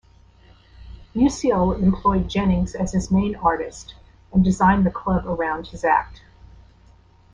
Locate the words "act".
5.83-6.23